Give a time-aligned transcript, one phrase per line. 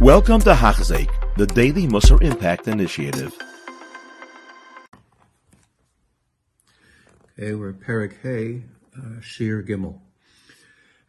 [0.00, 3.34] Welcome to Hachzik, the Daily Musar Impact Initiative.
[7.38, 8.64] Okay, we're Perik Hay,
[8.94, 9.98] uh, Shir Gimel.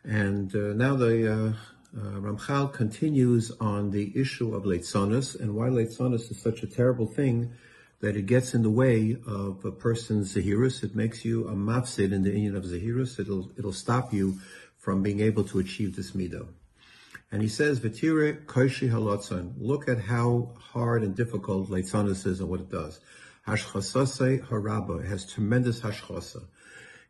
[0.05, 5.67] And uh, now the uh, uh, Ramchal continues on the issue of Leitzonus and why
[5.67, 7.51] Leitzonus is such a terrible thing
[7.99, 10.81] that it gets in the way of a person's Zahirus.
[10.81, 13.19] It makes you a mafsid in the union of Zahirus.
[13.19, 14.39] It'll, it'll stop you
[14.77, 16.47] from being able to achieve this midah.
[17.31, 19.53] And he says, V'tire koishi halotzon.
[19.57, 22.99] Look at how hard and difficult Leitzonus is and what it does.
[23.45, 25.03] Hashchasase haraba.
[25.03, 26.45] It has tremendous hashchasa.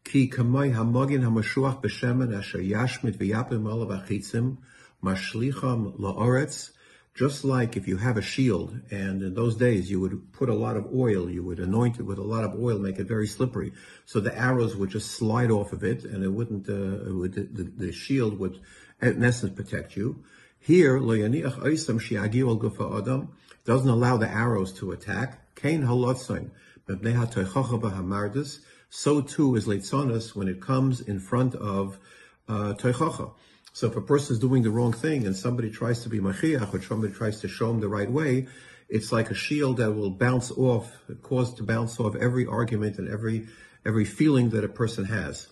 [0.03, 4.57] Ki kamoi hamogin hamashuach b'shemen asher yashmit v'yapim olav achitzim
[5.03, 6.71] mashlicham la'oretz.
[7.17, 10.53] Just like if you have a shield, and in those days you would put a
[10.53, 13.25] lot of oil, you would anoint it with a lot of oil, make it very
[13.25, 13.73] slippery,
[14.05, 16.69] so the arrows would just slide off of it, and it wouldn't.
[16.69, 18.59] Uh, it would, the, the shield would,
[19.01, 20.23] in essence, protect you.
[20.59, 21.33] Here, doesn't
[23.89, 25.55] allow the arrows to attack.
[25.55, 26.51] Kain halotzain,
[28.89, 31.97] so too is leitzonos when it comes in front of
[32.47, 32.75] uh,
[33.77, 36.73] so if a person is doing the wrong thing and somebody tries to be machiach
[36.73, 38.47] or somebody tries to show him the right way,
[38.89, 43.07] it's like a shield that will bounce off, cause to bounce off every argument and
[43.07, 43.45] every
[43.85, 45.45] every feeling that a person has.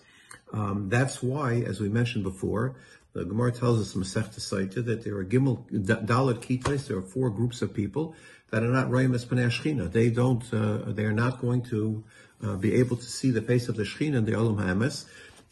[0.52, 2.74] Um, that's why, as we mentioned before,
[3.12, 6.88] the Gemara tells us in Masechta that there are Gimel Dalit Kitais.
[6.88, 8.16] There are four groups of people
[8.50, 10.42] that are not Rayim Espanei They don't.
[10.52, 12.02] Uh, they are not going to
[12.42, 15.04] uh, be able to see the face of the Shechina in the Olam Hamas.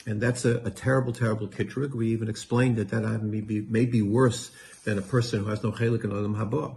[0.06, 1.94] And that's a, a terrible, terrible kitrug.
[1.94, 4.50] We even explained that that may be, may be worse
[4.84, 6.76] than a person who has no chelik in Olam Haba.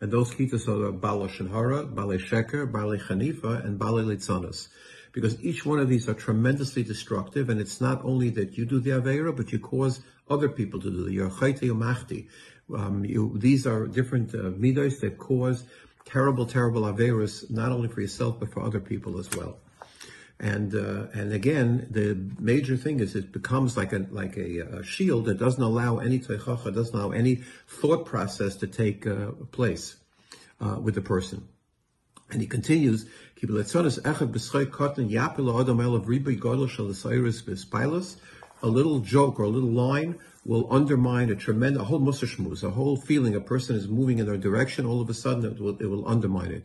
[0.00, 4.68] And those kitas are Bala Shanhara, Bale Sheker, Bale Chanifa, and Bale Litzanas.
[5.12, 8.80] Because each one of these are tremendously destructive, and it's not only that you do
[8.80, 12.26] the Aveira, but you cause other people to do the You're Umachti.
[12.74, 15.64] Um, you, these are different uh, midos that cause
[16.04, 19.58] terrible, terrible Averas, not only for yourself, but for other people as well.
[20.40, 24.82] And uh, and again, the major thing is it becomes like a like a, a
[24.82, 27.36] shield that doesn't allow any teichacha, doesn't allow any
[27.68, 29.96] thought process to take uh, place
[30.60, 31.46] uh, with the person.
[32.30, 33.06] And he continues,
[38.64, 42.70] a little joke or a little line will undermine a tremendous, a whole musashmuz, a
[42.70, 45.76] whole feeling a person is moving in their direction, all of a sudden it will,
[45.78, 46.64] it will undermine it.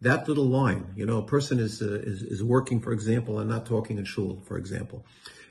[0.00, 3.50] That little line, you know, a person is, uh, is, is working, for example, and
[3.50, 5.04] not talking in shul, for example,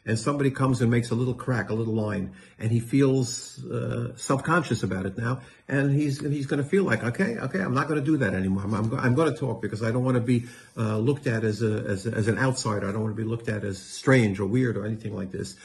[0.05, 4.15] and somebody comes and makes a little crack, a little line, and he feels uh,
[4.15, 7.89] self-conscious about it now, and he's he's going to feel like, okay, okay, I'm not
[7.89, 8.63] going to do that anymore.
[8.63, 10.45] I'm, I'm, I'm going to talk because I don't want to be
[10.77, 12.87] uh, looked at as a, as as an outsider.
[12.87, 15.57] I don't want to be looked at as strange or weird or anything like this.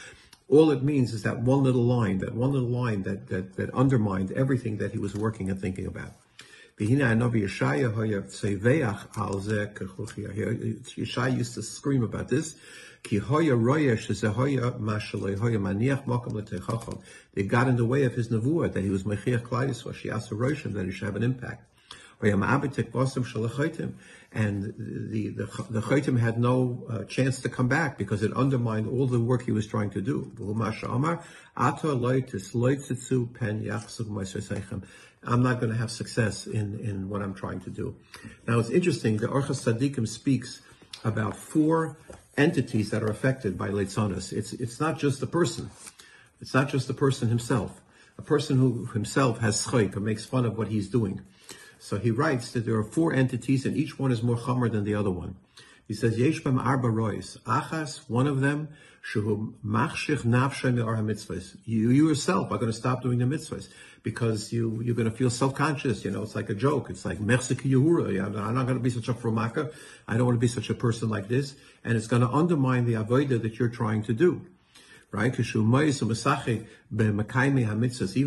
[0.49, 3.71] All it means is that one little line, that one little line that that, that
[3.75, 6.15] undermined everything that he was working and thinking about.
[10.97, 12.57] Yeshaya used to scream about this.
[13.11, 13.41] They got
[17.69, 20.73] in the way of his nevuah that he was mechiach klai She asked the Roshim
[20.75, 21.72] that he should have an impact.
[24.33, 24.75] And
[25.13, 29.07] the the the chaytim had no uh, chance to come back because it undermined all
[29.07, 30.33] the work he was trying to do.
[35.25, 37.95] I'm not going to have success in, in what I'm trying to do.
[38.47, 40.63] Now it's interesting, the Orchas Tzaddikim speaks
[41.05, 41.97] about four
[42.37, 44.33] entities that are affected by Leitzonis.
[44.33, 45.71] It's, it's not just the person.
[46.41, 47.81] It's not just the person himself.
[48.19, 51.21] A person who himself has schayk or makes fun of what he's doing.
[51.83, 54.85] So he writes that there are four entities and each one is more chamer than
[54.85, 55.35] the other one.
[55.89, 57.39] He says, Yesh arba rois.
[57.39, 58.69] Achas, one of them,
[59.05, 61.57] shuhu machshich nafshay mitzvahs.
[61.65, 63.67] You yourself are going to stop doing the mitzvahs
[64.05, 66.05] because you, you're going to feel self-conscious.
[66.05, 66.89] You know, it's like a joke.
[66.89, 68.17] It's like, merci yehura.
[68.25, 69.75] I'm not going to be such a frumaka.
[70.07, 71.57] I don't want to be such a person like this.
[71.83, 74.47] And it's going to undermine the avodah that you're trying to do
[75.13, 75.39] right?
[75.39, 75.71] Even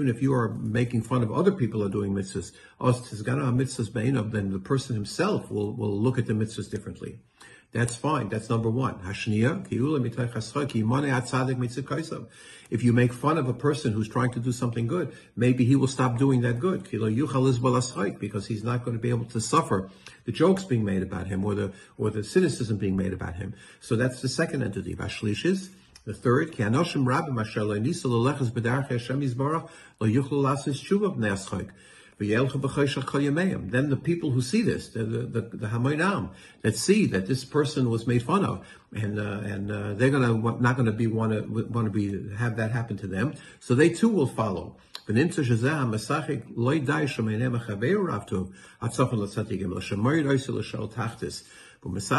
[0.08, 2.52] if you are making fun of other people who are doing mitzvahs,
[4.32, 7.18] then the person himself will, will look at the mitzvahs differently.
[7.72, 8.30] That's fine.
[8.30, 9.00] That's number one.
[12.70, 15.76] If you make fun of a person who's trying to do something good, maybe he
[15.76, 16.88] will stop doing that good.
[18.20, 19.90] Because he's not going to be able to suffer
[20.24, 23.54] the jokes being made about him or the or the cynicism being made about him.
[23.82, 24.96] So that's the second entity.
[26.06, 26.56] The third,
[33.72, 36.30] then the people who see this, the the, the, Hamoinam,
[36.62, 40.62] that see that this person was made fun of, and uh, and uh, they're gonna
[40.62, 44.28] not gonna be want to be have that happen to them, so they too will
[44.28, 44.78] follow.
[51.86, 52.10] This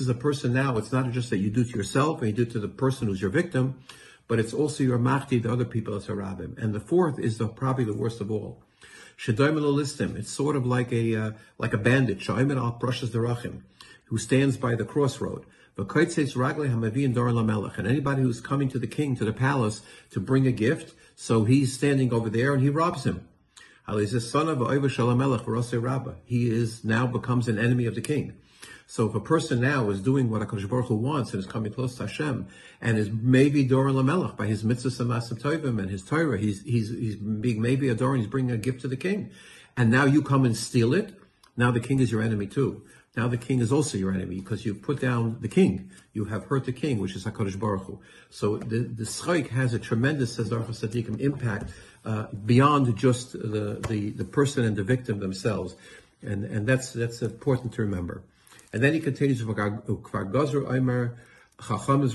[0.00, 2.44] is a person now, it's not just that you do to yourself and you do
[2.52, 3.80] to the person who's your victim,
[4.28, 6.56] but it's also your machti to other people as a rabbim.
[6.62, 8.62] And the fourth is the, probably the worst of all.
[9.18, 12.18] It's sort of like a uh, like a bandit.
[12.18, 13.62] Shaimin al derachim,
[14.04, 15.46] who stands by the crossroad.
[15.78, 15.90] And
[17.86, 21.72] anybody who's coming to the king, to the palace, to bring a gift, so he's
[21.72, 23.26] standing over there and he robs him.
[23.88, 24.58] He's a son of
[26.24, 28.34] He is now becomes an enemy of the king.
[28.88, 31.72] So if a person now is doing what HaKadosh Baruch Hu wants and is coming
[31.72, 32.46] close to Hashem
[32.80, 36.62] and is maybe Dor Lamelech by his mitzvahs and masim tovim and his Torah, he's,
[36.62, 39.30] he's, he's being maybe a he's bringing a gift to the king.
[39.76, 41.14] And now you come and steal it.
[41.56, 42.82] Now the king is your enemy too.
[43.16, 45.90] Now the king is also your enemy because you've put down the king.
[46.12, 47.98] You have hurt the king, which is HaKadosh Baruch Hu.
[48.28, 51.70] So the, the Schaik has a tremendous, says Tzaddikim, impact
[52.04, 55.76] uh, beyond just the, the, the person and the victim themselves.
[56.22, 58.22] And, and that's, that's important to remember.
[58.72, 61.16] And then he continues, Omer,
[61.66, 62.12] Chacham is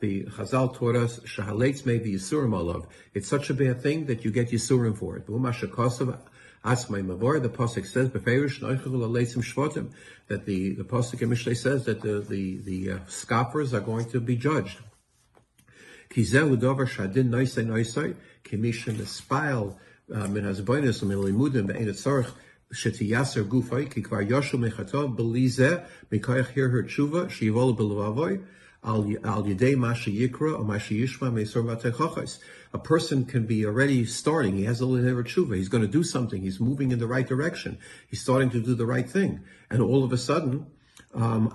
[0.00, 2.86] the Chazal taught us, Shahalates may be Yisurim olav.
[3.14, 5.26] It's such a bad thing that you get Yisurim for it.
[6.63, 9.91] Ask my Mavor, the Pasuk says, Beferish Shvotim,
[10.27, 14.09] that the, the Pasuk in Mishlei says that the, the, the uh, scoffers are going
[14.11, 14.79] to be judged.
[16.09, 19.75] Kizehu Dover Shadin Noisei Noisei, Kimisha Nespile,
[20.13, 22.31] uh, Min Hazboinus, Min Limudim, Be'en Tzorch,
[22.73, 25.77] שתייסר גופי, כי כבר יושו מחתו, בלי זה,
[26.11, 28.37] מכוח הרהר תשובה, שיבוא בלבבוי,
[28.84, 29.02] A
[32.78, 34.56] person can be already starting.
[34.56, 35.56] He has a little tshuva.
[35.56, 36.42] He's going to do something.
[36.42, 37.78] He's moving in the right direction.
[38.08, 39.40] He's starting to do the right thing,
[39.70, 40.66] and all of a sudden.
[41.14, 41.50] Um,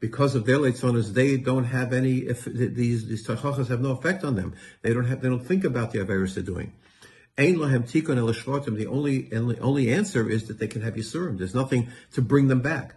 [0.00, 2.18] because of their leitzonas, they don't have any.
[2.18, 5.22] If these these have no effect on them, they don't have.
[5.22, 6.72] They don't think about the averus they're doing.
[7.38, 8.32] Ein lahem tikun el
[8.74, 9.30] The only,
[9.60, 11.36] only answer is that they can have yisurim.
[11.36, 12.94] There's nothing to bring them back.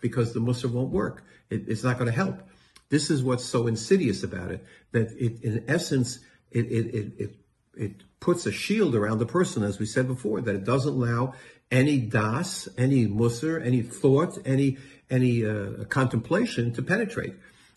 [0.00, 1.24] Because the musar won't work.
[1.50, 2.40] It, it's not going to help.
[2.88, 6.18] This is what's so insidious about it, that it, in essence,
[6.50, 7.36] it, it, it,
[7.74, 11.34] it, puts a shield around the person, as we said before, that it doesn't allow
[11.72, 14.78] any das, any musar, any thought, any,
[15.10, 17.34] any uh, contemplation to penetrate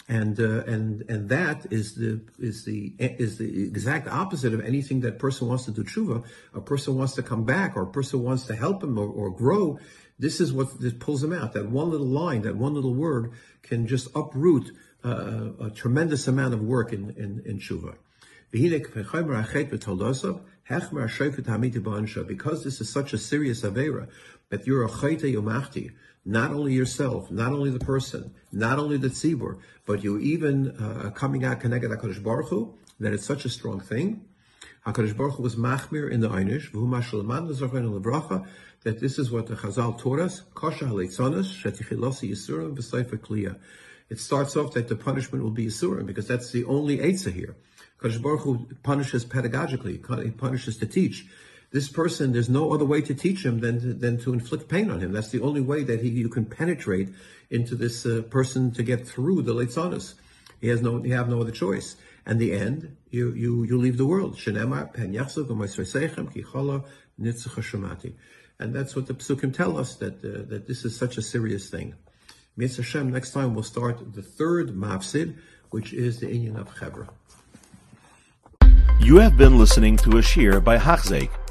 [0.07, 5.02] and uh, and and that is the is the is the exact opposite of anything
[5.02, 6.24] that person wants to do tshuva.
[6.54, 9.31] A person wants to come back, or a person wants to help him or, or
[9.31, 9.80] grow.
[10.19, 11.54] This is what this pulls him out.
[11.54, 13.31] That one little line, that one little word,
[13.63, 14.72] can just uproot
[15.04, 17.96] uh, a tremendous amount of work in in, in tshuva.
[22.28, 24.08] Because this is such a serious avera,
[24.50, 25.92] that you're a chayte yomachti,
[26.25, 31.12] not only yourself, not only the person, not only the tzibur, but you even uh,
[31.12, 34.25] coming out connected HaKadosh Baruch Hu, that it's such a strong thing.
[34.88, 38.48] HaKadosh Baruch Hu was machmir in the Einish, v'hu mashalaman l'zochen lebracha,
[38.84, 43.58] that this is what the Chazal taught us, kosha haleitzonos, shetichilosi yisurim v'seifer kliya.
[44.10, 47.55] It starts off that the punishment will be yisurim, because that's the only Eitzah here.
[48.00, 51.25] Kadosh Baruch Hu punishes pedagogically, he punishes to teach
[51.75, 54.89] this person, there's no other way to teach him than to, than to inflict pain
[54.89, 55.12] on him.
[55.12, 57.10] That's the only way that he, you can penetrate
[57.50, 60.13] into this uh, person to get through the leitzonis.
[60.62, 61.98] He has no, you have no other choice.
[62.25, 64.39] And the end, you, you, you leave the world.
[64.48, 64.55] And
[68.74, 71.94] that's what the psukim tell us, that, uh, that this is such a serious thing.
[72.55, 75.36] Mitzvah Hashem, next time we'll start the third mafsid,
[75.72, 77.10] which is the Inyan of Chevra.
[79.01, 81.32] You have been listening to a shear by Hachzeik.